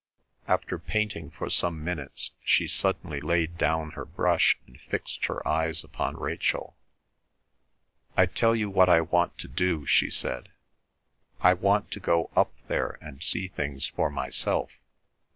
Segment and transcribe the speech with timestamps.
[0.47, 5.83] After painting for some minutes, she suddenly laid down her brush and fixed her eyes
[5.83, 6.75] upon Rachel.
[8.17, 10.49] "I tell you what I want to do," she said.
[11.41, 14.71] "I want to go up there and see things for myself.